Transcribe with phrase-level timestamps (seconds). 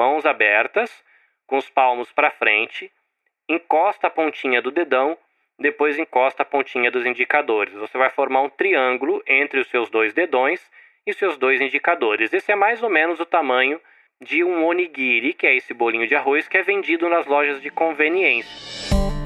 [0.00, 0.90] mãos abertas,
[1.46, 2.90] com os palmos para frente,
[3.46, 5.14] encosta a pontinha do dedão,
[5.58, 7.74] depois encosta a pontinha dos indicadores.
[7.74, 10.58] Você vai formar um triângulo entre os seus dois dedões
[11.06, 12.32] e seus dois indicadores.
[12.32, 13.78] Esse é mais ou menos o tamanho
[14.22, 17.68] de um onigiri, que é esse bolinho de arroz que é vendido nas lojas de
[17.68, 19.19] conveniência.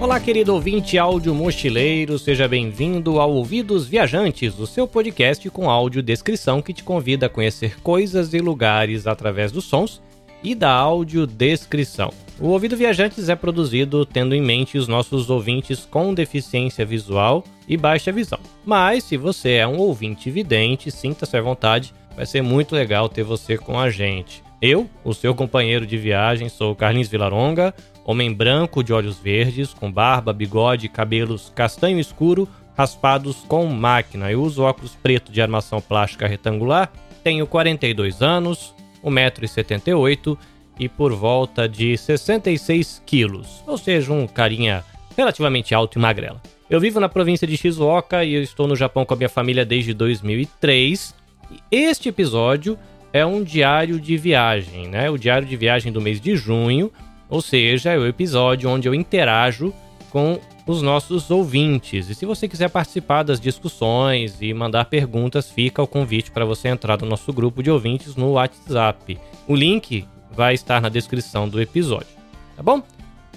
[0.00, 6.02] Olá, querido ouvinte áudio mochileiro, seja bem-vindo ao Ouvidos Viajantes, o seu podcast com áudio
[6.02, 10.00] descrição que te convida a conhecer coisas e lugares através dos sons
[10.42, 12.10] e da audiodescrição.
[12.40, 17.76] O Ouvido Viajantes é produzido tendo em mente os nossos ouvintes com deficiência visual e
[17.76, 18.40] baixa visão.
[18.64, 23.22] Mas se você é um ouvinte vidente, sinta-se à vontade, vai ser muito legal ter
[23.22, 24.42] você com a gente.
[24.62, 27.74] Eu, o seu companheiro de viagem, sou Carlinhos Vilaronga,
[28.10, 34.32] Homem branco de olhos verdes, com barba, bigode e cabelos castanho escuro, raspados com máquina.
[34.32, 36.90] Eu uso óculos preto de armação plástica retangular.
[37.22, 40.36] Tenho 42 anos, 1,78m
[40.76, 44.82] e por volta de 66 quilos, ou seja, um carinha
[45.16, 46.42] relativamente alto e magrela.
[46.68, 49.64] Eu vivo na província de Shizuoka e eu estou no Japão com a minha família
[49.64, 51.14] desde 2003.
[51.48, 52.76] E este episódio
[53.12, 55.08] é um diário de viagem, né?
[55.08, 56.90] O diário de viagem do mês de junho
[57.30, 59.72] ou seja, é o episódio onde eu interajo
[60.10, 62.08] com os nossos ouvintes.
[62.10, 66.68] E se você quiser participar das discussões e mandar perguntas, fica o convite para você
[66.68, 69.18] entrar no nosso grupo de ouvintes no WhatsApp.
[69.46, 72.08] O link vai estar na descrição do episódio.
[72.56, 72.82] Tá bom?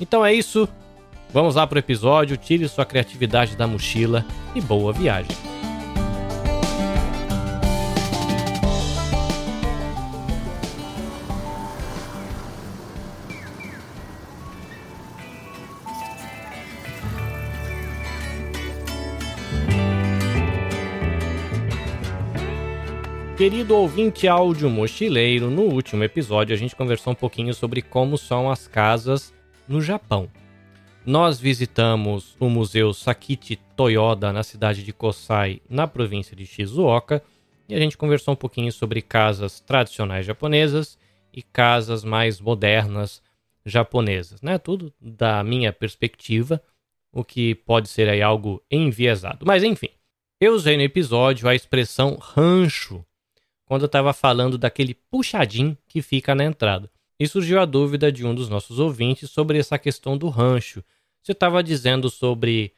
[0.01, 0.67] Então é isso.
[1.31, 2.37] Vamos lá para o episódio.
[2.37, 5.35] Tire sua criatividade da mochila e boa viagem.
[23.43, 28.49] Querido ouvinte áudio mochileiro, no último episódio a gente conversou um pouquinho sobre como são
[28.49, 29.33] as casas
[29.67, 30.31] no Japão.
[31.05, 37.21] Nós visitamos o Museu Sakichi Toyoda na cidade de Kosai, na província de Shizuoka,
[37.67, 40.97] e a gente conversou um pouquinho sobre casas tradicionais japonesas
[41.33, 43.21] e casas mais modernas
[43.65, 44.57] japonesas, né?
[44.57, 46.63] Tudo da minha perspectiva,
[47.11, 49.45] o que pode ser aí algo enviesado.
[49.45, 49.89] Mas enfim,
[50.39, 53.03] eu usei no episódio a expressão rancho
[53.73, 56.91] quando eu estava falando daquele puxadinho que fica na entrada.
[57.19, 60.83] E surgiu a dúvida de um dos nossos ouvintes sobre essa questão do rancho.
[61.23, 62.71] Você estava dizendo sobre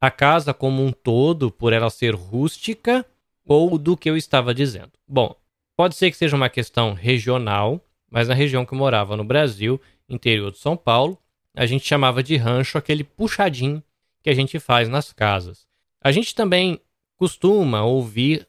[0.00, 3.04] a casa como um todo, por ela ser rústica,
[3.44, 4.92] ou do que eu estava dizendo?
[5.06, 5.36] Bom,
[5.76, 7.78] pode ser que seja uma questão regional,
[8.10, 9.78] mas na região que eu morava no Brasil,
[10.08, 11.18] interior de São Paulo,
[11.54, 13.82] a gente chamava de rancho aquele puxadinho
[14.22, 15.66] que a gente faz nas casas.
[16.00, 16.80] A gente também
[17.18, 18.48] costuma ouvir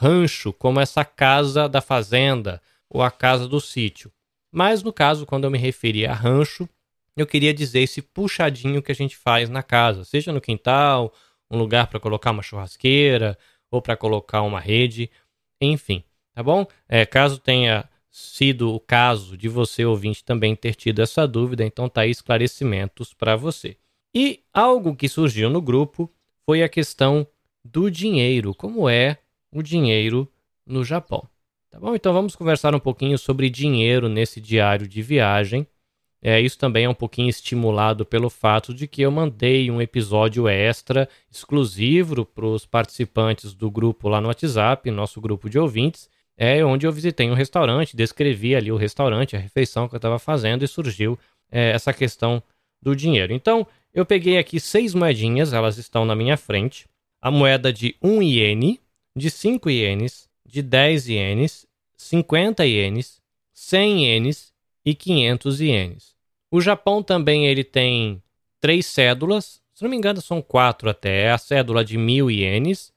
[0.00, 4.10] rancho, como essa casa da fazenda ou a casa do sítio.
[4.50, 6.66] Mas no caso, quando eu me referi a rancho,
[7.14, 11.12] eu queria dizer esse puxadinho que a gente faz na casa, seja no quintal,
[11.50, 13.36] um lugar para colocar uma churrasqueira
[13.70, 15.10] ou para colocar uma rede,
[15.60, 16.02] enfim,
[16.34, 16.66] tá bom?
[16.88, 21.90] É, caso tenha sido o caso de você ouvinte também ter tido essa dúvida, então
[21.90, 23.76] tá aí esclarecimentos para você.
[24.14, 26.10] E algo que surgiu no grupo
[26.46, 27.26] foi a questão
[27.62, 29.18] do dinheiro, como é
[29.52, 30.30] o dinheiro
[30.66, 31.28] no Japão.
[31.70, 31.94] Tá bom?
[31.94, 35.66] Então vamos conversar um pouquinho sobre dinheiro nesse diário de viagem.
[36.22, 40.48] É, isso também é um pouquinho estimulado pelo fato de que eu mandei um episódio
[40.48, 46.62] extra exclusivo para os participantes do grupo lá no WhatsApp, nosso grupo de ouvintes, é
[46.64, 50.62] onde eu visitei um restaurante, descrevi ali o restaurante, a refeição que eu estava fazendo
[50.62, 51.18] e surgiu
[51.50, 52.42] é, essa questão
[52.82, 53.32] do dinheiro.
[53.32, 56.86] Então eu peguei aqui seis moedinhas, elas estão na minha frente.
[57.20, 58.80] A moeda de 1 iene,
[59.14, 61.66] de 5 ienes, de 10 ienes,
[61.96, 63.20] 50 ienes,
[63.52, 64.52] 100 ienes
[64.84, 66.14] e 500 ienes.
[66.50, 68.22] O Japão também ele tem
[68.60, 72.92] três cédulas, se não me engano são quatro até, é a cédula de mil ienes.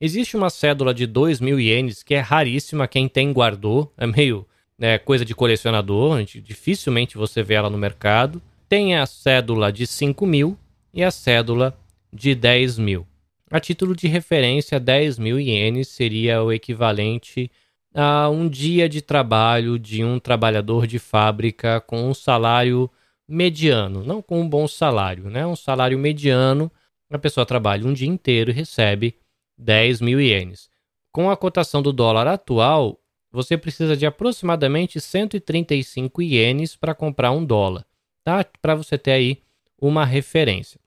[0.00, 4.46] Existe uma cédula de dois mil ienes que é raríssima, quem tem guardou, é meio
[4.78, 8.42] né, coisa de colecionador, dificilmente você vê ela no mercado.
[8.68, 10.58] Tem a cédula de 5 mil
[10.92, 11.78] e a cédula
[12.12, 13.06] de 10 mil.
[13.50, 17.50] A título de referência, 10 mil ienes seria o equivalente
[17.94, 22.90] a um dia de trabalho de um trabalhador de fábrica com um salário
[23.28, 25.46] mediano, não com um bom salário, né?
[25.46, 26.70] Um salário mediano,
[27.10, 29.16] a pessoa trabalha um dia inteiro e recebe
[29.56, 30.68] 10 mil ienes.
[31.12, 32.98] Com a cotação do dólar atual,
[33.30, 37.86] você precisa de aproximadamente 135 ienes para comprar um dólar,
[38.24, 38.44] tá?
[38.60, 39.42] Para você ter aí
[39.80, 40.80] uma referência.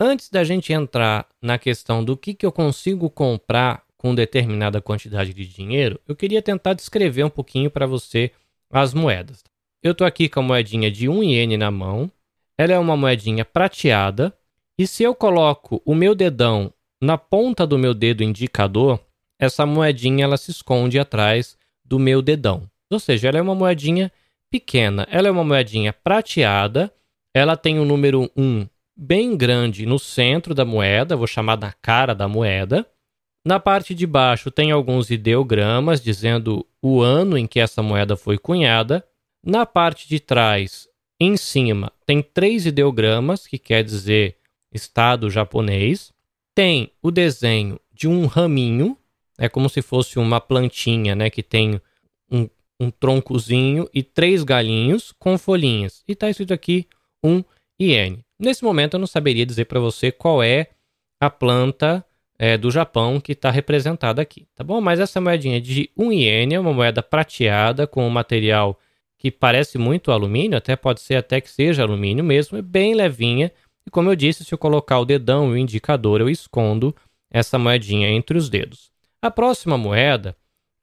[0.00, 5.34] Antes da gente entrar na questão do que, que eu consigo comprar com determinada quantidade
[5.34, 8.30] de dinheiro, eu queria tentar descrever um pouquinho para você
[8.70, 9.42] as moedas.
[9.82, 12.08] Eu estou aqui com a moedinha de 1 iene na mão.
[12.56, 14.32] Ela é uma moedinha prateada.
[14.78, 16.72] E se eu coloco o meu dedão
[17.02, 19.00] na ponta do meu dedo indicador,
[19.36, 22.70] essa moedinha ela se esconde atrás do meu dedão.
[22.88, 24.12] Ou seja, ela é uma moedinha
[24.48, 25.08] pequena.
[25.10, 26.92] Ela é uma moedinha prateada.
[27.34, 28.68] Ela tem o número 1
[28.98, 32.84] bem grande no centro da moeda, vou chamar da cara da moeda.
[33.46, 38.36] Na parte de baixo tem alguns ideogramas dizendo o ano em que essa moeda foi
[38.36, 39.06] cunhada.
[39.44, 40.88] Na parte de trás,
[41.20, 44.36] em cima, tem três ideogramas, que quer dizer
[44.72, 46.12] estado japonês.
[46.54, 48.98] Tem o desenho de um raminho,
[49.38, 51.80] é como se fosse uma plantinha, né, que tem
[52.30, 52.48] um,
[52.80, 56.02] um troncozinho e três galinhos com folhinhas.
[56.06, 56.86] E está escrito aqui
[57.22, 57.44] um
[57.80, 58.24] iene.
[58.38, 60.68] Nesse momento eu não saberia dizer para você qual é
[61.20, 62.04] a planta
[62.38, 64.80] é, do Japão que está representada aqui, tá bom?
[64.80, 68.78] Mas essa moedinha de 1 iene é uma moeda prateada com um material
[69.18, 73.50] que parece muito alumínio, até pode ser até que seja alumínio mesmo, é bem levinha.
[73.84, 76.94] E como eu disse, se eu colocar o dedão e o indicador, eu escondo
[77.28, 78.92] essa moedinha entre os dedos.
[79.20, 80.36] A próxima moeda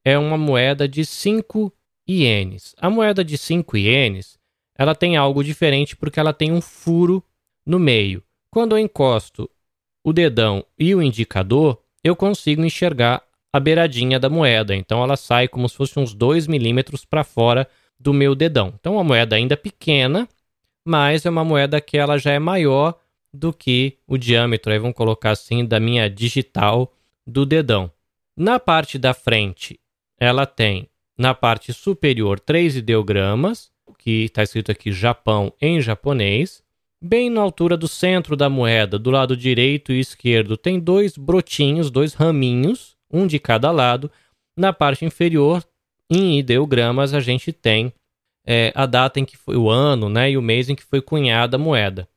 [0.04, 1.72] é uma moeda de 5
[2.08, 2.76] ienes.
[2.78, 4.38] A moeda de 5 ienes,
[4.78, 7.24] ela tem algo diferente porque ela tem um furo
[7.66, 8.24] no meio.
[8.50, 9.50] Quando eu encosto
[10.04, 14.76] o dedão e o indicador, eu consigo enxergar a beiradinha da moeda.
[14.76, 17.68] Então ela sai como se fosse uns 2 milímetros para fora
[18.00, 18.74] do meu dedão.
[18.80, 20.28] Então uma moeda ainda pequena,
[20.86, 23.00] mas é uma moeda que ela já é maior
[23.34, 26.94] do que o diâmetro, aí vamos colocar assim, da minha digital
[27.28, 27.92] do dedão.
[28.36, 29.80] Na parte da frente,
[30.18, 36.64] ela tem na parte superior três ideogramas, que está escrito aqui Japão em japonês.
[37.04, 41.92] Bem na altura do centro da moeda, do lado direito e esquerdo, tem dois brotinhos,
[41.92, 44.10] dois raminhos, um de cada lado.
[44.58, 45.64] Na parte inferior,
[46.10, 47.94] em ideogramas, a gente tem
[48.46, 51.02] é, a data em que foi o ano né, e o mês em que foi
[51.02, 52.08] cunhada a moeda.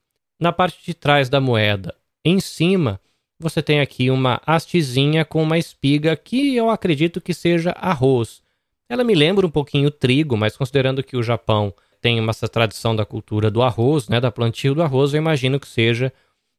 [0.41, 1.95] Na parte de trás da moeda,
[2.25, 3.01] em cima,
[3.41, 8.43] você tem aqui uma hastezinha com uma espiga que eu acredito que seja arroz.
[8.89, 12.95] Ela me lembra um pouquinho trigo, mas considerando que o Japão tem uma, essa tradição
[12.95, 16.12] da cultura do arroz, né, da plantio do arroz, eu imagino que seja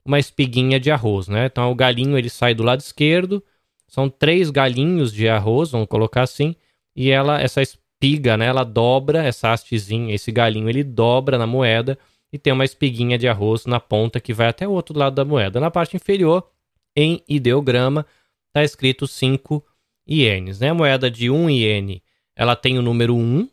[0.06, 1.45] uma espiguinha de arroz, né?
[1.45, 3.44] Então o galinho ele sai do lado esquerdo,
[3.88, 6.56] são três galinhos de arroz, vamos colocar assim,
[6.95, 11.97] e ela essa espiga, né, ela dobra essa hastezinha, esse galinho ele dobra na moeda
[12.31, 15.25] e tem uma espiguinha de arroz na ponta que vai até o outro lado da
[15.25, 15.59] moeda.
[15.59, 16.47] Na parte inferior,
[16.95, 18.06] em ideograma,
[18.47, 19.63] está escrito 5
[20.07, 20.69] ienes, né?
[20.69, 22.03] A moeda de 1 um iene,
[22.35, 23.50] ela tem o número 1,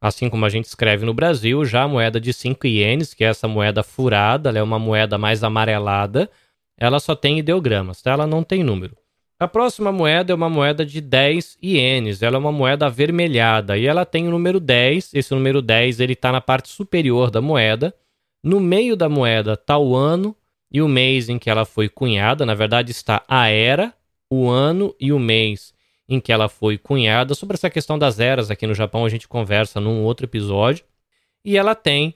[0.00, 3.28] assim como a gente escreve no Brasil, já a moeda de 5 ienes, que é
[3.28, 6.30] essa moeda furada, ela é uma moeda mais amarelada,
[6.78, 8.12] ela só tem ideogramas, tá?
[8.12, 8.96] Ela não tem número.
[9.38, 13.86] A próxima moeda é uma moeda de 10 ienes, ela é uma moeda avermelhada e
[13.86, 17.94] ela tem o número 10, esse número 10 ele está na parte superior da moeda,
[18.42, 20.34] no meio da moeda está o ano
[20.72, 23.92] e o mês em que ela foi cunhada, na verdade está a era,
[24.30, 25.74] o ano e o mês
[26.08, 27.34] em que ela foi cunhada.
[27.34, 30.84] Sobre essa questão das eras aqui no Japão a gente conversa num outro episódio.
[31.44, 32.14] E ela tem,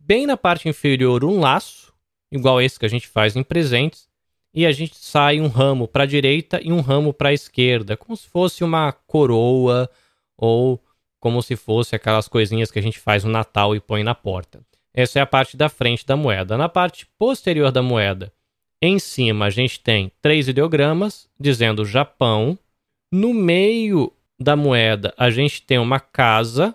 [0.00, 1.92] bem na parte inferior, um laço,
[2.30, 4.08] igual esse que a gente faz em presentes,
[4.54, 7.96] e a gente sai um ramo para a direita e um ramo para a esquerda,
[7.96, 9.88] como se fosse uma coroa
[10.36, 10.82] ou
[11.18, 14.60] como se fosse aquelas coisinhas que a gente faz no Natal e põe na porta.
[14.92, 16.58] Essa é a parte da frente da moeda.
[16.58, 18.32] Na parte posterior da moeda,
[18.80, 22.58] em cima a gente tem três ideogramas dizendo Japão,
[23.12, 26.74] no meio da moeda, a gente tem uma casa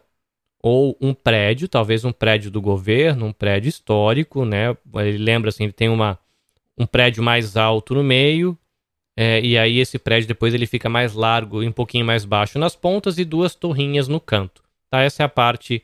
[0.61, 4.77] ou um prédio, talvez um prédio do governo, um prédio histórico, né?
[4.95, 6.17] Ele lembra assim, ele tem uma,
[6.77, 8.57] um prédio mais alto no meio,
[9.15, 12.59] é, e aí esse prédio depois ele fica mais largo e um pouquinho mais baixo
[12.59, 14.61] nas pontas e duas torrinhas no canto.
[14.91, 15.01] Tá?
[15.01, 15.83] Essa é a parte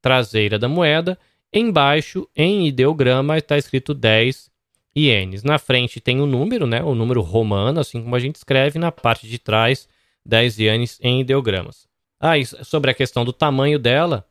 [0.00, 1.16] traseira da moeda.
[1.52, 4.50] Embaixo, em ideograma, está escrito 10
[4.96, 5.44] ienes.
[5.44, 6.82] Na frente tem o número, né?
[6.82, 8.78] O número romano, assim como a gente escreve.
[8.78, 9.88] Na parte de trás
[10.24, 11.86] 10 ienes em ideogramas.
[12.20, 14.26] Ah, e sobre a questão do tamanho dela,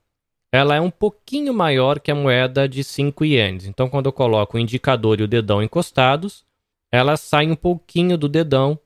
[0.51, 3.65] ela é um pouquinho maior que a moeda de 5 ienes.
[3.65, 6.45] Então, quando eu coloco o indicador e o dedão encostados,
[6.91, 8.77] ela sai um pouquinho do dedão,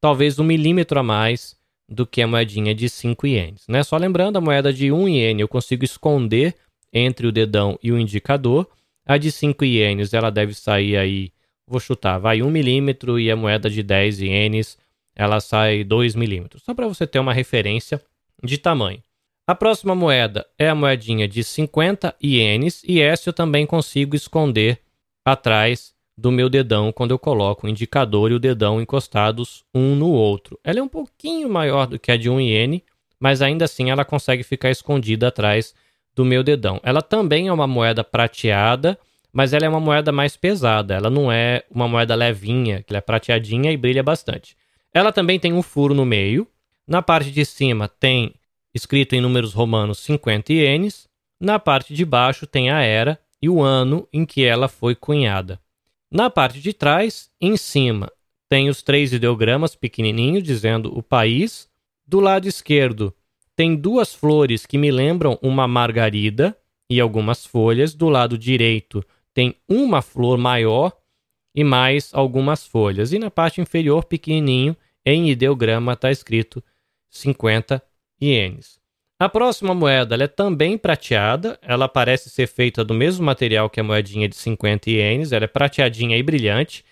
[0.00, 1.56] talvez um milímetro a mais
[1.88, 3.66] do que a moedinha de 5 ienes.
[3.66, 3.82] Né?
[3.82, 6.54] Só lembrando, a moeda de 1 um iene eu consigo esconder
[6.92, 8.68] entre o dedão e o indicador.
[9.06, 11.32] A de 5 ienes ela deve sair aí,
[11.66, 14.78] vou chutar, vai 1 um milímetro e a moeda de 10 ienes
[15.14, 16.62] ela sai 2 milímetros.
[16.62, 18.00] Só para você ter uma referência
[18.42, 19.02] de tamanho.
[19.46, 24.80] A próxima moeda é a moedinha de 50 ienes e essa eu também consigo esconder
[25.24, 30.10] atrás do meu dedão quando eu coloco o indicador e o dedão encostados um no
[30.10, 30.58] outro.
[30.64, 32.84] Ela é um pouquinho maior do que a de 1 iene,
[33.20, 35.74] mas ainda assim ela consegue ficar escondida atrás
[36.14, 36.80] do meu dedão.
[36.82, 38.98] Ela também é uma moeda prateada,
[39.32, 40.94] mas ela é uma moeda mais pesada.
[40.94, 44.56] Ela não é uma moeda levinha, que é prateadinha e brilha bastante.
[44.94, 46.46] Ela também tem um furo no meio.
[46.86, 48.32] Na parte de cima tem
[48.72, 51.08] escrito em números romanos 50 ienes.
[51.40, 55.60] Na parte de baixo tem a era e o ano em que ela foi cunhada.
[56.10, 58.10] Na parte de trás, em cima,
[58.48, 61.68] tem os três ideogramas pequenininhos dizendo o país.
[62.06, 63.12] Do lado esquerdo,
[63.56, 66.56] tem duas flores que me lembram uma margarida
[66.88, 67.94] e algumas folhas.
[67.94, 70.92] Do lado direito, tem uma flor maior
[71.54, 73.12] e mais algumas folhas.
[73.12, 76.62] E na parte inferior, pequenininho, em ideograma, está escrito
[77.10, 77.82] 50
[78.20, 78.80] ienes.
[79.18, 83.84] A próxima moeda é também prateada, ela parece ser feita do mesmo material que a
[83.84, 86.84] moedinha de 50 ienes, ela é prateadinha e brilhante.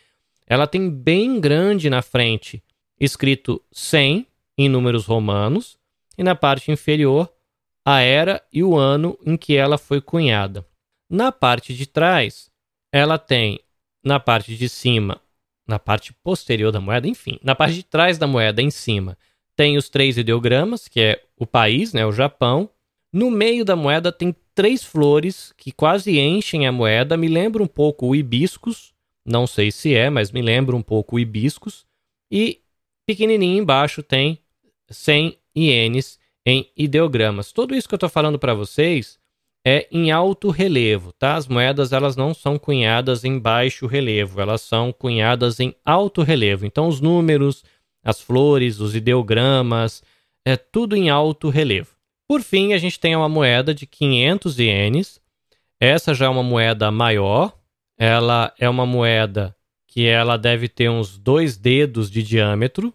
[0.47, 2.63] Ela tem bem grande na frente,
[2.99, 4.27] escrito 100
[4.57, 5.79] em números romanos,
[6.17, 7.29] e na parte inferior,
[7.85, 10.65] a era e o ano em que ela foi cunhada.
[11.11, 12.51] Na parte de trás,
[12.93, 13.61] ela tem,
[14.05, 15.21] na parte de cima,
[15.67, 19.17] na parte posterior da moeda, enfim, na parte de trás da moeda em cima,
[19.55, 22.69] tem os três ideogramas, que é o país, né, o Japão.
[23.13, 27.17] No meio da moeda tem três flores que quase enchem a moeda.
[27.17, 28.93] Me lembra um pouco o hibiscus.
[29.25, 31.87] Não sei se é, mas me lembra um pouco o hibiscus.
[32.31, 32.61] E
[33.07, 34.39] pequenininho embaixo tem
[34.89, 37.53] 100 ienes em ideogramas.
[37.53, 39.19] Tudo isso que eu estou falando para vocês
[39.65, 41.37] é em alto relevo, tá?
[41.37, 46.67] As moedas elas não são cunhadas em baixo relevo, elas são cunhadas em alto relevo.
[46.67, 47.65] Então os números,
[48.03, 50.03] as flores, os ideogramas,
[50.45, 51.91] é tudo em alto relevo.
[52.27, 55.21] Por fim, a gente tem uma moeda de 500 ienes.
[55.79, 57.57] Essa já é uma moeda maior.
[57.99, 59.55] Ela é uma moeda
[59.87, 62.93] que ela deve ter uns dois dedos de diâmetro,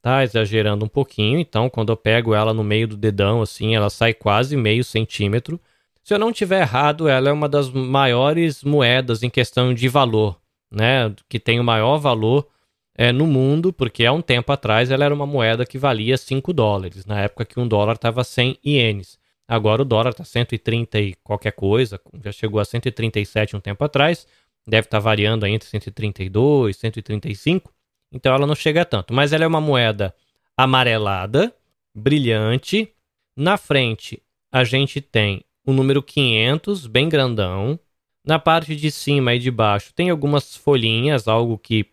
[0.00, 0.22] tá?
[0.22, 1.38] Exagerando um pouquinho.
[1.40, 5.60] Então, quando eu pego ela no meio do dedão, assim, ela sai quase meio centímetro.
[6.06, 10.40] Se eu não tiver errado, ela é uma das maiores moedas em questão de valor,
[10.70, 11.12] né?
[11.28, 12.46] Que tem o maior valor
[12.94, 16.52] é, no mundo, porque há um tempo atrás ela era uma moeda que valia 5
[16.52, 19.18] dólares, na época que um dólar estava 100 ienes.
[19.48, 24.28] Agora o dólar está 130 e qualquer coisa, já chegou a 137 um tempo atrás,
[24.64, 27.74] deve estar tá variando entre 132 e 135,
[28.12, 29.12] então ela não chega a tanto.
[29.12, 30.14] Mas ela é uma moeda
[30.56, 31.52] amarelada,
[31.92, 32.94] brilhante.
[33.36, 34.22] Na frente
[34.52, 37.78] a gente tem o número 500, bem grandão.
[38.24, 41.86] Na parte de cima e de baixo tem algumas folhinhas, algo que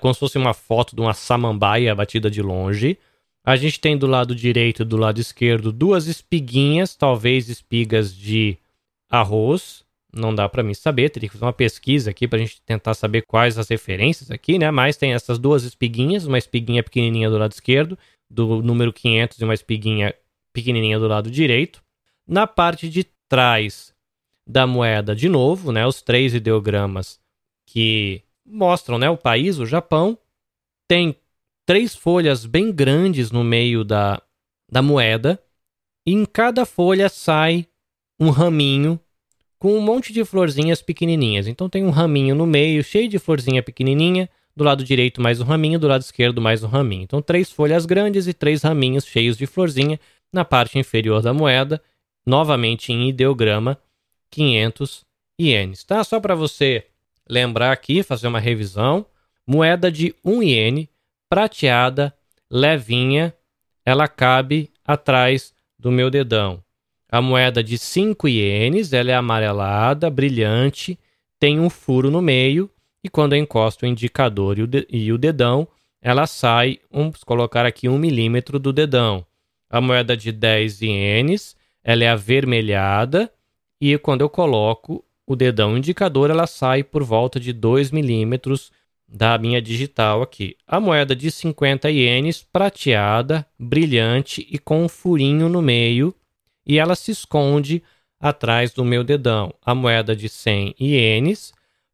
[0.00, 2.98] como se fosse uma foto de uma samambaia batida de longe.
[3.44, 8.56] A gente tem do lado direito e do lado esquerdo duas espiguinhas, talvez espigas de
[9.10, 9.84] arroz.
[10.10, 12.94] Não dá para mim saber, teria que fazer uma pesquisa aqui para a gente tentar
[12.94, 14.70] saber quais as referências aqui, né?
[14.70, 17.98] Mas tem essas duas espiguinhas, uma espiguinha pequenininha do lado esquerdo,
[18.30, 20.14] do número 500 e uma espiguinha
[20.52, 21.82] pequenininha do lado direito.
[22.26, 23.94] Na parte de trás
[24.46, 27.18] da moeda, de novo, né, os três ideogramas
[27.66, 30.18] que mostram né, o país, o Japão.
[30.86, 31.16] Tem
[31.64, 34.20] três folhas bem grandes no meio da,
[34.70, 35.40] da moeda.
[36.06, 37.66] E em cada folha sai
[38.20, 39.00] um raminho
[39.58, 41.46] com um monte de florzinhas pequenininhas.
[41.46, 44.28] Então tem um raminho no meio, cheio de florzinha pequenininha.
[44.56, 47.02] Do lado direito mais um raminho, do lado esquerdo mais um raminho.
[47.02, 49.98] Então três folhas grandes e três raminhos cheios de florzinha
[50.32, 51.82] na parte inferior da moeda,
[52.26, 53.78] novamente em ideograma
[54.30, 55.04] 500
[55.40, 56.02] ienes, tá?
[56.04, 56.86] Só para você
[57.28, 59.06] lembrar aqui, fazer uma revisão.
[59.46, 60.90] Moeda de 1 iene,
[61.28, 62.14] prateada,
[62.50, 63.34] levinha,
[63.84, 66.62] ela cabe atrás do meu dedão.
[67.10, 70.98] A moeda de 5 ienes, ela é amarelada, brilhante,
[71.38, 72.70] tem um furo no meio
[73.04, 74.56] e quando eu encosto o indicador
[74.88, 75.68] e o, dedão,
[76.00, 79.26] ela sai, vamos colocar aqui um milímetro do dedão.
[79.68, 81.54] A moeda de 10 ienes,
[81.84, 83.30] ela é avermelhada
[83.80, 88.72] e quando eu coloco o dedão indicador ela sai por volta de 2 milímetros
[89.06, 90.56] da minha digital aqui.
[90.66, 96.14] A moeda de 50 ienes, prateada, brilhante e com um furinho no meio,
[96.66, 97.82] e ela se esconde
[98.18, 99.54] atrás do meu dedão.
[99.64, 101.52] A moeda de 100 ienes,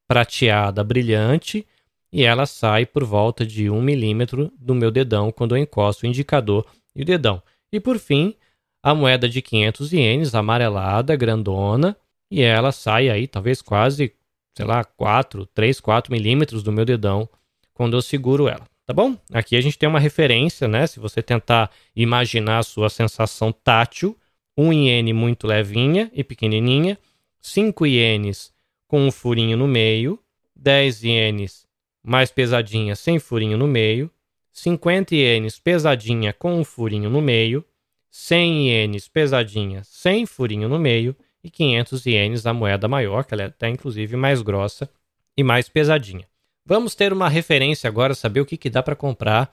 [0.08, 1.66] prateada, brilhante,
[2.12, 6.08] e ela sai por volta de 1 milímetro do meu dedão quando eu encosto o
[6.08, 7.42] indicador e o dedão.
[7.72, 8.34] E por fim,
[8.82, 11.96] a moeda de 500 ienes, amarelada, grandona,
[12.30, 14.14] e ela sai aí, talvez quase,
[14.56, 17.28] sei lá, 4, 3, 4 milímetros do meu dedão
[17.74, 19.16] quando eu seguro ela, tá bom?
[19.32, 20.86] Aqui a gente tem uma referência, né?
[20.86, 24.16] Se você tentar imaginar a sua sensação tátil,
[24.56, 26.98] um iene muito levinha e pequenininha,
[27.40, 28.52] 5 ienes
[28.86, 30.18] com um furinho no meio,
[30.54, 31.66] 10 ienes
[32.02, 34.10] mais pesadinha sem furinho no meio,
[34.52, 37.64] 50 ienes pesadinha com um furinho no meio,
[38.10, 43.44] 100 ienes pesadinha sem furinho no meio e 500 ienes a moeda maior, que ela
[43.44, 44.90] é até inclusive mais grossa
[45.36, 46.26] e mais pesadinha.
[46.64, 49.52] Vamos ter uma referência agora, saber o que, que dá para comprar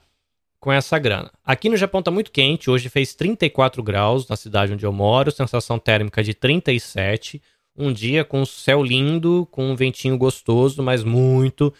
[0.60, 1.30] com essa grana.
[1.44, 5.30] Aqui no Japão está muito quente, hoje fez 34 graus na cidade onde eu moro,
[5.30, 7.40] sensação térmica de 37,
[7.76, 11.72] um dia com céu lindo, com um ventinho gostoso, mas muito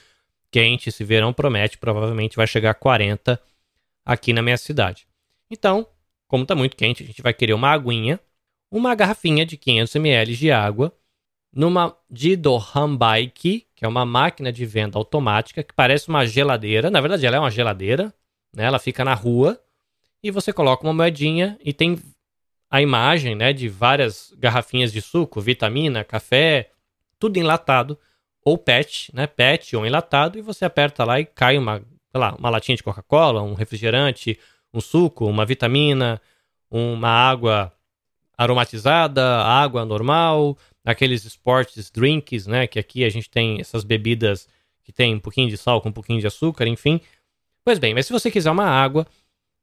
[0.50, 0.88] quente.
[0.88, 3.40] Esse verão promete, provavelmente vai chegar a 40
[4.04, 5.06] aqui na minha cidade.
[5.50, 5.87] Então,
[6.28, 8.20] como está muito quente, a gente vai querer uma aguinha,
[8.70, 10.92] uma garrafinha de 500 ml de água,
[11.52, 16.90] numa Dido Hanbaiki, que é uma máquina de venda automática que parece uma geladeira.
[16.90, 18.14] Na verdade, ela é uma geladeira,
[18.54, 18.64] né?
[18.64, 19.61] Ela fica na rua
[20.23, 21.99] e você coloca uma moedinha e tem
[22.70, 26.70] a imagem, né, de várias garrafinhas de suco, vitamina, café,
[27.18, 27.99] tudo enlatado
[28.44, 32.35] ou PET, né, PET ou enlatado e você aperta lá e cai uma, sei lá,
[32.35, 34.38] uma latinha de Coca-Cola, um refrigerante,
[34.73, 36.21] um suco, uma vitamina,
[36.71, 37.73] uma água
[38.37, 44.49] aromatizada, água normal, aqueles sports drinks, né, que aqui a gente tem essas bebidas
[44.85, 47.01] que tem um pouquinho de sal com um pouquinho de açúcar, enfim,
[47.69, 49.07] Pois bem, mas se você quiser uma água,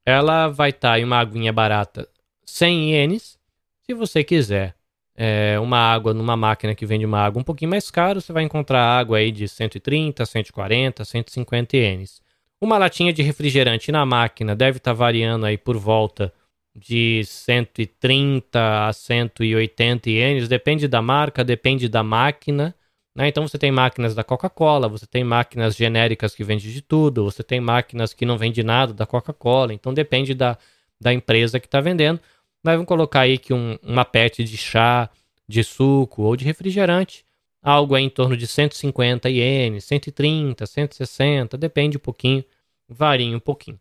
[0.06, 2.08] ela vai estar tá em uma aguinha barata
[2.46, 3.40] 100 ienes.
[3.82, 4.76] Se você quiser
[5.16, 8.44] é, uma água numa máquina que vende uma água um pouquinho mais caro, você vai
[8.44, 12.22] encontrar água aí de 130, 140, 150 ienes.
[12.62, 16.34] Uma latinha de refrigerante na máquina deve estar tá variando aí por volta
[16.76, 22.76] de 130 a 180 ienes, depende da marca, depende da máquina.
[23.16, 23.30] Né?
[23.30, 27.42] Então você tem máquinas da Coca-Cola, você tem máquinas genéricas que vendem de tudo, você
[27.44, 30.58] tem máquinas que não vendem nada da Coca-Cola, então depende da,
[31.00, 32.20] da empresa que está vendendo.
[32.64, 35.10] Mas vamos colocar aí que um, uma PET de chá,
[35.48, 37.25] de suco ou de refrigerante,
[37.66, 42.46] algo em torno de 150 ienes, 130, 160, depende um pouquinho,
[42.88, 43.80] varia um pouquinho.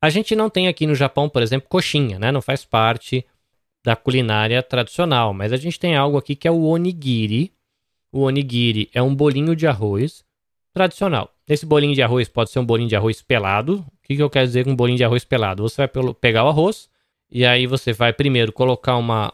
[0.00, 2.32] A gente não tem aqui no Japão, por exemplo, coxinha, né?
[2.32, 3.26] Não faz parte
[3.84, 7.52] da culinária tradicional, mas a gente tem algo aqui que é o onigiri,
[8.10, 10.24] o onigiri é um bolinho de arroz
[10.72, 11.30] tradicional.
[11.46, 13.80] Esse bolinho de arroz pode ser um bolinho de arroz pelado.
[13.80, 15.62] O que, que eu quero dizer com um bolinho de arroz pelado?
[15.62, 16.88] Você vai pegar o arroz
[17.30, 19.32] e aí você vai primeiro colocar uma,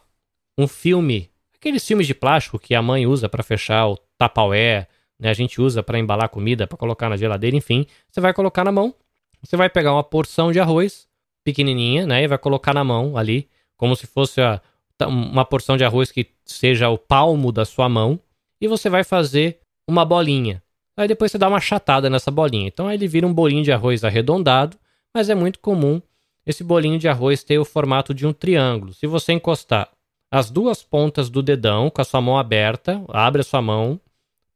[0.59, 1.31] um filme,
[1.65, 4.87] aqueles filmes de plástico que a mãe usa para fechar o tapaué,
[5.19, 5.31] né?
[5.31, 7.87] A gente usa para embalar comida, para colocar na geladeira, enfim.
[8.11, 8.95] Você vai colocar na mão.
[9.43, 11.09] Você vai pegar uma porção de arroz
[11.43, 12.23] pequenininha, né?
[12.23, 13.49] E vai colocar na mão ali,
[13.79, 14.61] como se fosse a,
[15.07, 18.21] uma porção de arroz que seja o palmo da sua mão
[18.61, 20.63] e você vai fazer uma bolinha.
[20.97, 22.69] Aí depois você dá uma chatada nessa bolinha.
[22.69, 24.77] Então aí ele vira um bolinho de arroz arredondado,
[25.15, 26.01] mas é muito comum
[26.45, 28.93] esse bolinho de arroz ter o formato de um triângulo.
[28.93, 29.89] Se você encostar
[30.35, 34.01] as duas pontas do dedão com a sua mão aberta, abre a sua mão,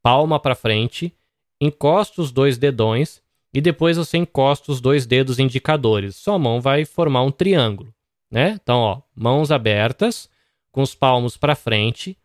[0.03, 1.14] palma para frente,
[1.61, 3.23] encosta os dois dedões
[3.55, 6.17] e depois você encosta os dois dedos indicadores.
[6.17, 7.95] Sua mão vai formar um triângulo,
[8.29, 8.59] né?
[8.61, 10.29] Então, ó, mãos abertas,
[10.73, 12.19] com os palmos para frente,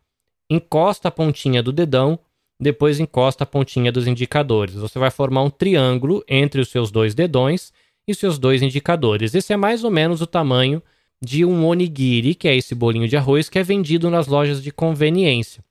[0.50, 2.18] encosta a pontinha do dedão,
[2.58, 4.74] depois encosta a pontinha dos indicadores.
[4.74, 7.72] Você vai formar um triângulo entre os seus dois dedões
[8.04, 9.32] e seus dois indicadores.
[9.32, 10.82] Esse é mais ou menos o tamanho
[11.24, 14.70] de um onigiri, que é esse bolinho de arroz que é vendido nas lojas de
[14.70, 15.64] conveniência.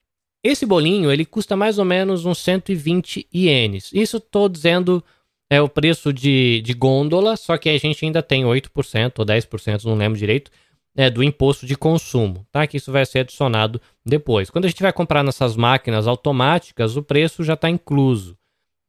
[0.44, 3.92] Esse bolinho ele custa mais ou menos uns 120 ienes.
[3.94, 5.04] Isso estou dizendo
[5.50, 9.84] é o preço de, de gôndola, só que a gente ainda tem 8% ou 10%,
[9.84, 10.50] não lembro direito,
[10.96, 12.66] é, do imposto de consumo, tá?
[12.66, 14.50] Que isso vai ser adicionado depois.
[14.50, 18.38] Quando a gente vai comprar nessas máquinas automáticas, o preço já está incluso,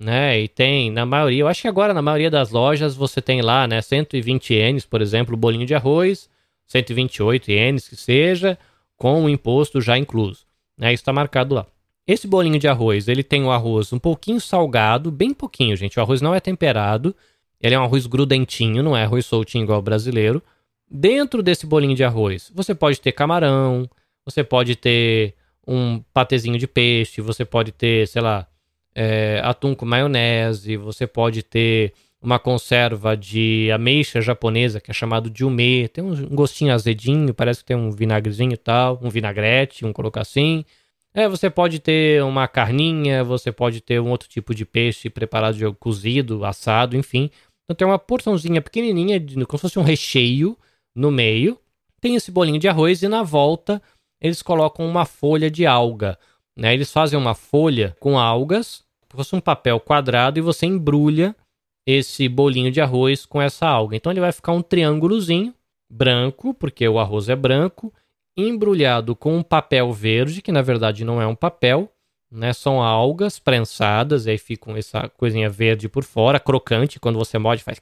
[0.00, 0.40] né?
[0.40, 3.66] E tem, na maioria, eu acho que agora na maioria das lojas você tem lá,
[3.66, 6.28] né, 120 ienes, por exemplo, o bolinho de arroz,
[6.66, 8.58] 128 ienes que seja,
[8.96, 10.46] com o imposto já incluso,
[10.78, 10.92] né?
[10.92, 11.66] Isso está marcado lá.
[12.06, 15.98] Esse bolinho de arroz, ele tem o arroz um pouquinho salgado, bem pouquinho, gente.
[15.98, 17.14] O arroz não é temperado,
[17.60, 20.42] ele é um arroz grudentinho, não é arroz soltinho igual o brasileiro.
[20.90, 23.88] Dentro desse bolinho de arroz, você pode ter camarão,
[24.24, 25.34] você pode ter
[25.66, 28.46] um patezinho de peixe, você pode ter, sei lá,
[28.94, 35.28] é, atum com maionese, você pode ter uma conserva de ameixa japonesa que é chamado
[35.28, 39.82] de ume, tem um gostinho azedinho, parece que tem um vinagrezinho e tal, um vinagrete,
[39.82, 40.64] vamos colocar assim.
[41.12, 45.56] É, você pode ter uma carninha, você pode ter um outro tipo de peixe preparado
[45.56, 47.30] de cozido, assado, enfim.
[47.64, 50.56] Então tem uma porçãozinha pequenininha, como se fosse um recheio
[50.96, 51.58] no meio,
[52.00, 53.82] tem esse bolinho de arroz e na volta
[54.18, 56.18] eles colocam uma folha de alga.
[56.56, 56.72] Né?
[56.72, 61.36] Eles fazem uma folha com algas, fosse um papel quadrado, e você embrulha
[61.86, 63.96] esse bolinho de arroz com essa alga.
[63.96, 65.54] Então ele vai ficar um triângulozinho
[65.88, 67.92] branco, porque o arroz é branco,
[68.36, 71.90] embrulhado com um papel verde, que na verdade não é um papel,
[72.30, 72.52] né?
[72.52, 77.62] São algas prensadas, e aí fica essa coisinha verde por fora, crocante, quando você morde
[77.62, 77.80] faz,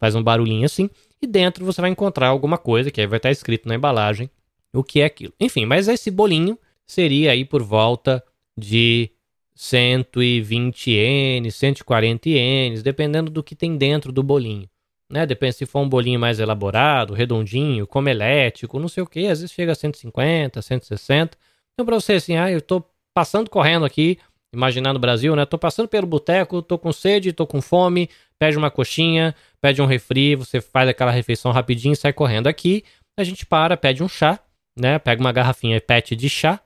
[0.00, 0.90] faz um barulhinho assim,
[1.22, 4.30] e dentro você vai encontrar alguma coisa que aí vai estar escrito na embalagem
[4.72, 5.32] o que é aquilo.
[5.40, 8.22] Enfim, mas esse bolinho seria aí por volta
[8.56, 9.10] de
[9.58, 14.70] 120 ienes, 140 ienes, dependendo do que tem dentro do bolinho.
[15.10, 15.26] Né?
[15.26, 19.52] Depende se for um bolinho mais elaborado, redondinho, comelético, não sei o que, às vezes
[19.52, 21.36] chega a 150, 160.
[21.74, 24.16] Então, para você assim, ah, eu tô passando correndo aqui,
[24.54, 25.44] imaginando o Brasil, né?
[25.44, 29.86] Tô passando pelo boteco, tô com sede, tô com fome, pede uma coxinha, pede um
[29.86, 32.46] refri, você faz aquela refeição rapidinho e sai correndo.
[32.46, 32.84] Aqui,
[33.18, 34.38] a gente para, pede um chá,
[34.78, 35.00] né?
[35.00, 36.60] Pega uma garrafinha PET de chá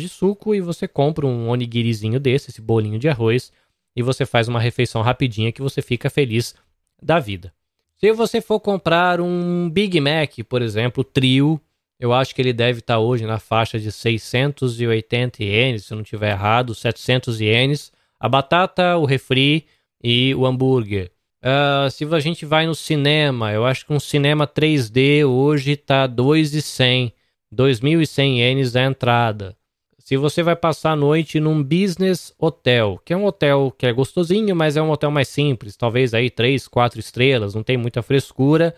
[0.00, 3.52] de suco e você compra um onigirizinho desse, esse bolinho de arroz,
[3.96, 6.54] e você faz uma refeição rapidinha que você fica feliz
[7.02, 7.52] da vida.
[7.96, 11.60] Se você for comprar um Big Mac, por exemplo, trio,
[12.00, 16.02] eu acho que ele deve estar hoje na faixa de 680 ienes, se eu não
[16.02, 17.92] estiver errado, 700 ienes.
[18.18, 19.66] A batata, o refri
[20.02, 21.12] e o hambúrguer.
[21.42, 26.06] Uh, se a gente vai no cinema, eu acho que um cinema 3D hoje está
[26.06, 27.12] 2,100.
[27.54, 29.56] 2.100 ienes a entrada.
[30.04, 33.92] Se você vai passar a noite num business hotel, que é um hotel que é
[33.92, 38.02] gostosinho, mas é um hotel mais simples, talvez aí 3, 4 estrelas, não tem muita
[38.02, 38.74] frescura.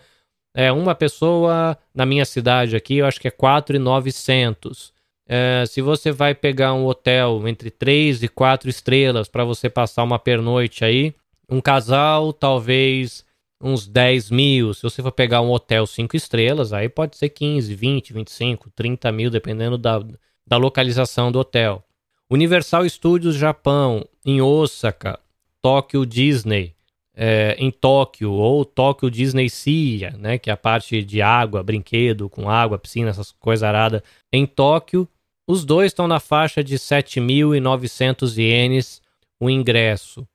[0.53, 4.93] É uma pessoa na minha cidade aqui, eu acho que é 4,900.
[5.27, 10.03] É, se você vai pegar um hotel entre 3 e 4 estrelas para você passar
[10.03, 11.15] uma pernoite aí,
[11.49, 13.25] um casal talvez
[13.59, 14.75] uns 10 mil.
[14.75, 19.11] Se você for pegar um hotel 5 estrelas, aí pode ser 15, 20, 25, 30
[19.11, 19.99] mil, dependendo da,
[20.47, 21.83] da localização do hotel.
[22.29, 25.19] Universal Studios Japão, em Osaka,
[25.61, 26.75] Tóquio Disney,
[27.15, 32.29] é, em Tóquio, ou Tóquio Disney Sea, né, que é a parte de água, brinquedo
[32.29, 34.01] com água, piscina, essas coisas aradas.
[34.31, 35.07] Em Tóquio,
[35.47, 39.01] os dois estão na faixa de 7.900 ienes
[39.39, 40.27] o ingresso.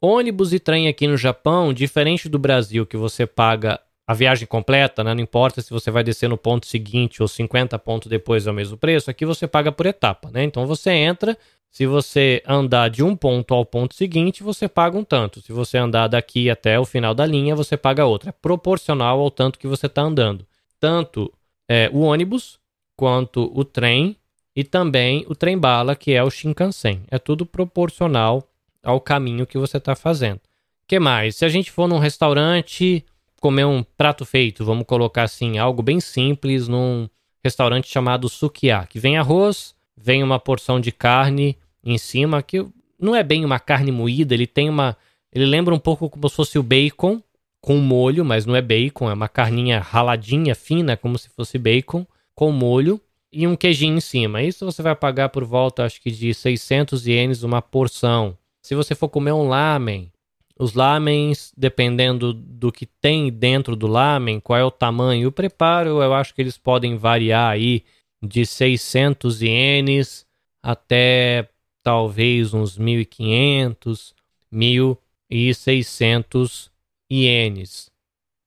[0.00, 5.02] Ônibus e trem aqui no Japão, diferente do Brasil, que você paga a viagem completa,
[5.02, 5.14] né?
[5.14, 8.54] não importa se você vai descer no ponto seguinte ou 50 pontos depois é o
[8.54, 10.44] mesmo preço, aqui você paga por etapa, né?
[10.44, 11.36] Então você entra,
[11.70, 15.40] se você andar de um ponto ao ponto seguinte, você paga um tanto.
[15.40, 18.28] Se você andar daqui até o final da linha, você paga outra.
[18.28, 20.46] É proporcional ao tanto que você está andando.
[20.78, 21.32] Tanto
[21.68, 22.60] é, o ônibus
[22.96, 24.16] quanto o trem
[24.54, 27.02] e também o trem-bala, que é o Shinkansen.
[27.10, 28.48] É tudo proporcional
[28.80, 30.40] ao caminho que você está fazendo.
[30.86, 31.34] que mais?
[31.36, 33.04] Se a gente for num restaurante
[33.44, 37.06] comer um prato feito, vamos colocar assim, algo bem simples num
[37.44, 41.54] restaurante chamado Sukiá, que vem arroz, vem uma porção de carne
[41.84, 42.66] em cima, que
[42.98, 44.96] não é bem uma carne moída, ele tem uma.
[45.30, 47.22] Ele lembra um pouco como se fosse o bacon
[47.60, 52.06] com molho, mas não é bacon, é uma carninha raladinha, fina, como se fosse bacon,
[52.34, 52.98] com molho
[53.30, 54.42] e um queijinho em cima.
[54.42, 58.38] Isso você vai pagar por volta, acho que de 600 ienes uma porção.
[58.62, 60.10] Se você for comer um lamen,
[60.58, 65.32] os lamens, dependendo do que tem dentro do lamen, qual é o tamanho e o
[65.32, 67.82] preparo, eu acho que eles podem variar aí
[68.22, 70.24] de 600 ienes
[70.62, 71.48] até
[71.82, 74.14] talvez uns 1.500,
[74.52, 76.70] 1.600
[77.10, 77.90] ienes.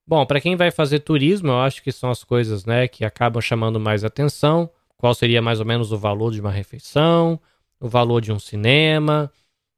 [0.08, 3.42] Bom, para quem vai fazer turismo, eu acho que são as coisas né, que acabam
[3.42, 4.70] chamando mais atenção.
[4.98, 7.40] Qual seria mais ou menos o valor de uma refeição,
[7.80, 9.32] o valor de um cinema,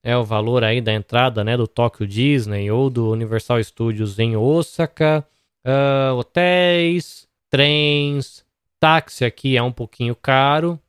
[0.03, 4.35] é o valor aí da entrada né, do Tokyo Disney ou do Universal Studios em
[4.35, 5.25] Osaka,
[5.65, 8.45] uh, hotéis, trens,
[8.79, 10.79] táxi aqui é um pouquinho caro.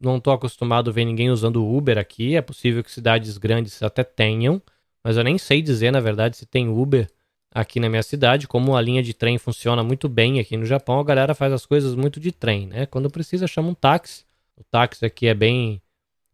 [0.00, 2.36] Não estou acostumado a ver ninguém usando Uber aqui.
[2.36, 4.62] É possível que cidades grandes até tenham,
[5.04, 7.06] mas eu nem sei dizer, na verdade, se tem Uber
[7.52, 8.48] aqui na minha cidade.
[8.48, 11.66] Como a linha de trem funciona muito bem aqui no Japão, a galera faz as
[11.66, 12.86] coisas muito de trem, né?
[12.86, 14.24] Quando precisa, chama um táxi.
[14.56, 15.82] O táxi aqui é bem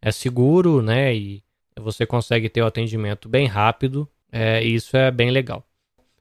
[0.01, 1.15] é seguro, né?
[1.15, 1.43] E
[1.79, 5.63] você consegue ter o atendimento bem rápido, é, e isso é bem legal.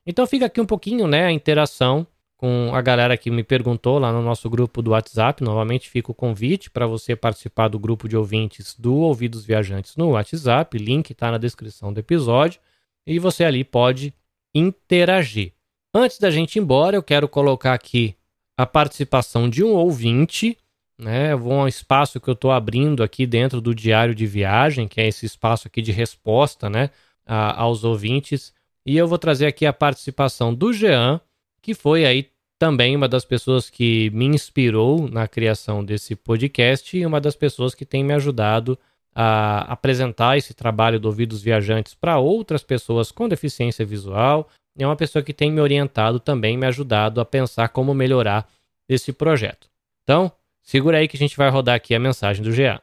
[0.06, 4.12] Então fica aqui um pouquinho, né, a interação com a galera que me perguntou lá
[4.12, 5.42] no nosso grupo do WhatsApp.
[5.42, 10.10] Novamente fica o convite para você participar do grupo de ouvintes do Ouvidos Viajantes no
[10.10, 10.76] WhatsApp.
[10.78, 12.60] Link está na descrição do episódio
[13.06, 14.12] e você ali pode
[14.54, 15.52] interagir.
[15.94, 18.14] Antes da gente ir embora, eu quero colocar aqui
[18.56, 20.56] a participação de um ouvinte
[20.98, 21.34] né?
[21.34, 25.06] Vou um espaço que eu estou abrindo aqui dentro do diário de viagem, que é
[25.06, 26.90] esse espaço aqui de resposta, né,
[27.24, 28.54] a, aos ouvintes.
[28.84, 31.20] E eu vou trazer aqui a participação do Jean,
[31.60, 37.04] que foi aí também uma das pessoas que me inspirou na criação desse podcast e
[37.04, 38.78] uma das pessoas que tem me ajudado
[39.14, 44.48] a apresentar esse trabalho do Ouvidos Viajantes para outras pessoas com deficiência visual.
[44.78, 48.48] É uma pessoa que tem me orientado também, me ajudado a pensar como melhorar
[48.88, 49.68] esse projeto.
[50.02, 50.30] Então,
[50.66, 52.82] Segura aí que a gente vai rodar aqui a mensagem do GA.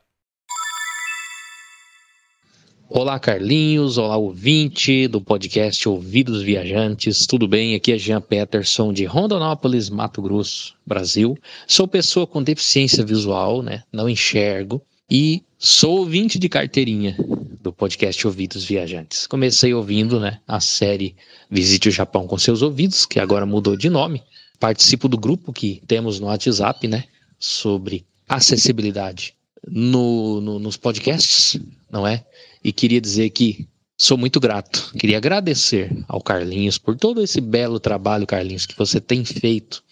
[2.90, 3.98] Olá, Carlinhos.
[3.98, 7.28] Olá, ouvinte do podcast Ouvidos Viajantes.
[7.28, 7.76] Tudo bem?
[7.76, 11.38] Aqui é Jean Peterson de Rondonópolis, Mato Grosso, Brasil.
[11.68, 13.84] Sou pessoa com deficiência visual, né?
[13.92, 14.82] Não enxergo.
[15.12, 17.18] E sou ouvinte de carteirinha
[17.62, 19.28] do podcast Ouvidos Viajantes.
[19.28, 21.18] Comecei ouvindo, né, a série
[21.52, 24.24] Visite o Japão com seus ouvidos, que agora mudou de nome.
[24.58, 27.04] Participo do grupo que temos no WhatsApp, né,
[27.44, 29.36] sobre acessibilidade
[29.68, 31.60] no, no, nos podcasts,
[31.92, 32.26] não é?
[32.64, 34.94] E queria dizer que sou muito grato.
[34.98, 39.84] Queria agradecer ao Carlinhos por todo esse belo trabalho, Carlinhos, que você tem feito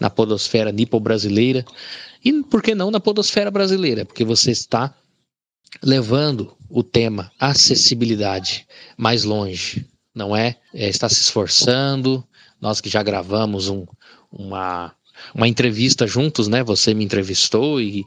[0.00, 1.62] na podosfera nipo-brasileira
[2.24, 4.94] e, por que não, na podosfera brasileira, porque você está
[5.82, 10.56] levando o tema acessibilidade mais longe, não é?
[10.72, 12.24] é está se esforçando.
[12.58, 13.86] Nós que já gravamos um,
[14.32, 14.92] uma,
[15.34, 16.62] uma entrevista juntos, né?
[16.64, 18.06] Você me entrevistou e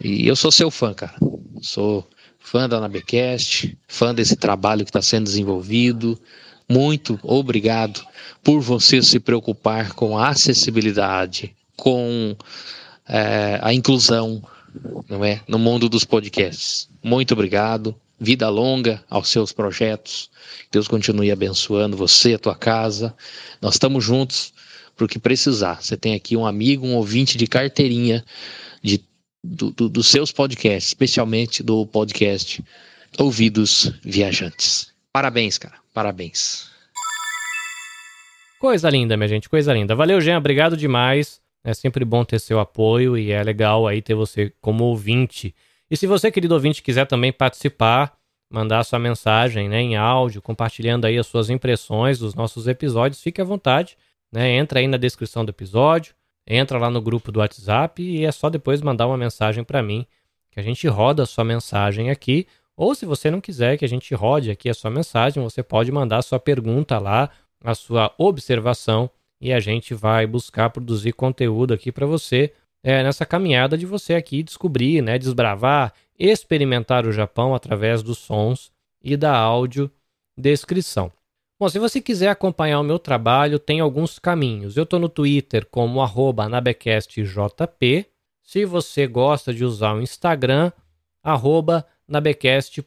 [0.00, 1.16] e eu sou seu fã, cara.
[1.60, 2.06] Sou
[2.38, 6.18] fã da Anabecast, fã desse trabalho que está sendo desenvolvido.
[6.68, 8.06] Muito obrigado
[8.42, 12.36] por você se preocupar com a acessibilidade, com
[13.08, 14.42] é, a inclusão,
[15.08, 16.88] não é, no mundo dos podcasts.
[17.02, 17.94] Muito obrigado.
[18.20, 20.30] Vida longa aos seus projetos.
[20.70, 23.14] Deus continue abençoando você, a tua casa.
[23.60, 24.52] Nós estamos juntos
[24.98, 25.80] porque precisar.
[25.80, 28.24] Você tem aqui um amigo, um ouvinte de carteirinha
[28.82, 29.02] de
[29.42, 32.62] do, do, dos seus podcasts, especialmente do podcast
[33.16, 34.92] Ouvidos Viajantes.
[35.12, 35.76] Parabéns, cara.
[35.94, 36.68] Parabéns.
[38.60, 39.94] Coisa linda, minha gente, coisa linda.
[39.94, 41.40] Valeu, Jean, obrigado demais.
[41.64, 45.54] É sempre bom ter seu apoio e é legal aí ter você como ouvinte.
[45.90, 48.16] E se você, querido ouvinte, quiser também participar,
[48.50, 53.40] mandar sua mensagem né, em áudio, compartilhando aí as suas impressões dos nossos episódios, fique
[53.40, 53.96] à vontade.
[54.32, 54.56] Né?
[54.56, 56.14] Entra aí na descrição do episódio,
[56.46, 60.06] entra lá no grupo do WhatsApp e é só depois mandar uma mensagem para mim,
[60.50, 62.46] que a gente roda a sua mensagem aqui.
[62.76, 65.90] Ou se você não quiser que a gente rode aqui a sua mensagem, você pode
[65.90, 67.30] mandar a sua pergunta lá,
[67.62, 69.10] a sua observação,
[69.40, 74.14] e a gente vai buscar produzir conteúdo aqui para você é, nessa caminhada de você
[74.14, 78.70] aqui descobrir, né, desbravar, experimentar o Japão através dos sons
[79.02, 79.90] e da áudio
[80.36, 81.12] descrição.
[81.60, 84.76] Bom, se você quiser acompanhar o meu trabalho, tem alguns caminhos.
[84.76, 86.00] Eu estou no Twitter como
[86.48, 88.06] nabecastjp.
[88.44, 90.70] Se você gosta de usar o Instagram,
[91.22, 92.86] arroba nabecast.jp.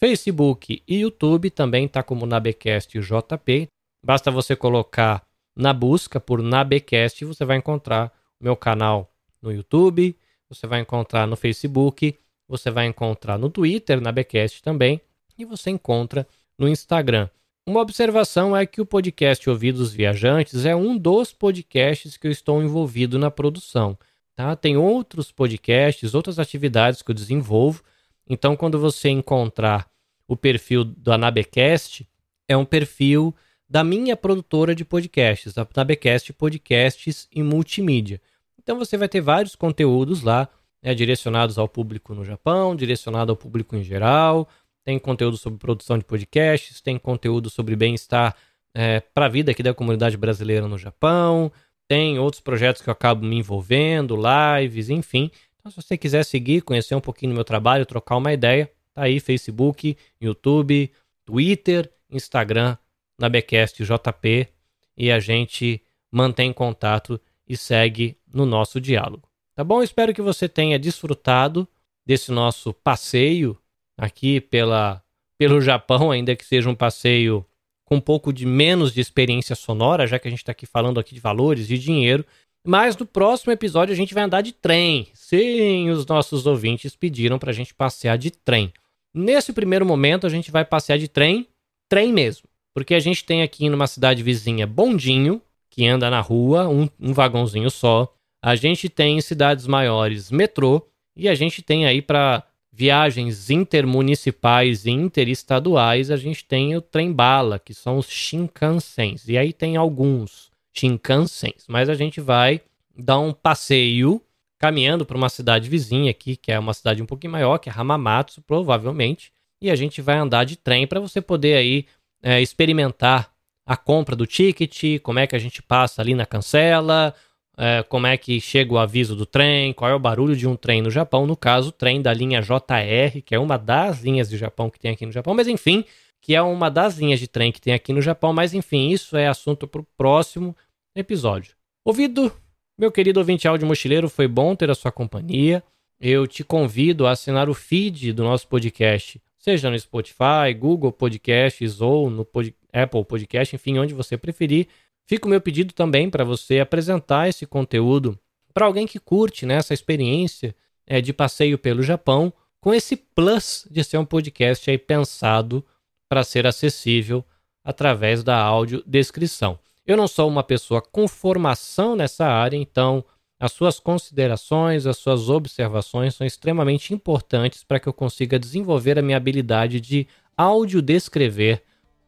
[0.00, 3.68] Facebook e YouTube também está como nabecastjp.
[4.04, 5.24] Basta você colocar
[5.58, 10.16] na busca por Nabecast, você vai encontrar o meu canal no YouTube,
[10.48, 15.00] você vai encontrar no Facebook, você vai encontrar no Twitter, Nabecast também,
[15.36, 16.26] e você encontra
[16.58, 17.28] no Instagram.
[17.66, 22.62] Uma observação é que o podcast Ouvidos Viajantes é um dos podcasts que eu estou
[22.62, 23.96] envolvido na produção.
[24.34, 24.56] Tá?
[24.56, 27.82] Tem outros podcasts, outras atividades que eu desenvolvo.
[28.28, 29.88] Então, quando você encontrar
[30.26, 32.08] o perfil do Anabecast,
[32.48, 33.34] é um perfil
[33.68, 38.20] da minha produtora de podcasts, a Anabecast Podcasts e Multimídia.
[38.58, 40.48] Então, você vai ter vários conteúdos lá,
[40.82, 44.48] né, direcionados ao público no Japão, direcionado ao público em geral,
[44.88, 48.34] tem conteúdo sobre produção de podcasts, tem conteúdo sobre bem-estar
[48.72, 51.52] é, para a vida aqui da comunidade brasileira no Japão,
[51.86, 55.30] tem outros projetos que eu acabo me envolvendo, lives, enfim.
[55.58, 59.02] Então, se você quiser seguir, conhecer um pouquinho do meu trabalho, trocar uma ideia, tá
[59.02, 60.90] aí Facebook, YouTube,
[61.26, 62.74] Twitter, Instagram,
[63.18, 64.48] na Becast JP
[64.96, 69.28] e a gente mantém contato e segue no nosso diálogo.
[69.54, 69.82] Tá bom?
[69.82, 71.68] Espero que você tenha desfrutado
[72.06, 73.54] desse nosso passeio
[73.98, 75.02] aqui pela,
[75.36, 77.44] pelo Japão, ainda que seja um passeio
[77.84, 81.00] com um pouco de menos de experiência sonora, já que a gente está aqui falando
[81.00, 82.24] aqui de valores, de dinheiro.
[82.64, 85.08] Mas no próximo episódio a gente vai andar de trem.
[85.14, 88.72] Sim, os nossos ouvintes pediram para a gente passear de trem.
[89.14, 91.48] Nesse primeiro momento a gente vai passear de trem,
[91.88, 92.46] trem mesmo.
[92.74, 97.12] Porque a gente tem aqui numa cidade vizinha bondinho, que anda na rua, um, um
[97.12, 98.12] vagãozinho só.
[98.42, 100.86] A gente tem em cidades maiores metrô.
[101.16, 102.44] E a gente tem aí para
[102.78, 109.26] viagens intermunicipais e interestaduais, a gente tem o trem-bala, que são os Shinkansens.
[109.26, 112.60] E aí tem alguns Shinkansens, mas a gente vai
[112.96, 114.22] dar um passeio
[114.60, 117.72] caminhando para uma cidade vizinha aqui, que é uma cidade um pouquinho maior, que é
[117.76, 119.32] Hamamatsu, provavelmente.
[119.60, 121.84] E a gente vai andar de trem para você poder aí
[122.22, 123.28] é, experimentar
[123.66, 127.12] a compra do ticket, como é que a gente passa ali na cancela,
[127.58, 130.54] é, como é que chega o aviso do trem, qual é o barulho de um
[130.54, 134.30] trem no Japão, no caso, o trem da linha JR, que é uma das linhas
[134.30, 135.84] de Japão que tem aqui no Japão, mas enfim,
[136.20, 139.16] que é uma das linhas de trem que tem aqui no Japão, mas enfim, isso
[139.16, 140.56] é assunto para o próximo
[140.94, 141.56] episódio.
[141.84, 142.32] Ouvido,
[142.78, 145.60] meu querido ouvinte áudio mochileiro, foi bom ter a sua companhia.
[146.00, 151.80] eu te convido a assinar o feed do nosso podcast, seja no Spotify, Google Podcasts
[151.80, 154.68] ou no pod Apple Podcast, enfim, onde você preferir.
[155.08, 158.18] Fica o meu pedido também para você apresentar esse conteúdo
[158.52, 160.54] para alguém que curte né, essa experiência
[160.86, 165.64] é, de passeio pelo Japão, com esse plus de ser um podcast aí pensado
[166.10, 167.24] para ser acessível
[167.64, 169.58] através da audiodescrição.
[169.86, 173.02] Eu não sou uma pessoa com formação nessa área, então
[173.40, 179.02] as suas considerações, as suas observações são extremamente importantes para que eu consiga desenvolver a
[179.02, 181.62] minha habilidade de audiodescrever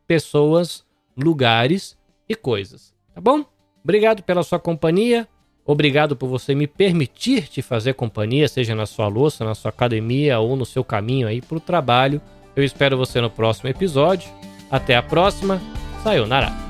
[0.06, 0.84] pessoas,
[1.16, 1.98] lugares
[2.30, 2.94] e coisas.
[3.12, 3.44] Tá bom?
[3.82, 5.26] Obrigado pela sua companhia.
[5.66, 10.38] Obrigado por você me permitir te fazer companhia, seja na sua louça, na sua academia
[10.38, 12.20] ou no seu caminho aí para o trabalho.
[12.54, 14.30] Eu espero você no próximo episódio.
[14.70, 15.60] Até a próxima.
[16.04, 16.69] Sayonara.